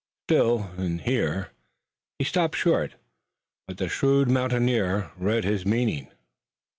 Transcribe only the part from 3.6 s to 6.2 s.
but the shrewd mountaineer read his meaning.